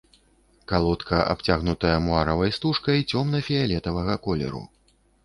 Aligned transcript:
Калодка 0.71 1.19
абцягнутая 1.33 1.91
муаравай 2.05 2.51
стужкай 2.57 3.05
цёмна-фіялетавага 3.13 4.15
колеру. 4.25 4.65